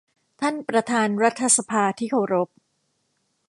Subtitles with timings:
[0.41, 2.49] ท่านประธานรัฐสภาที่เคารพ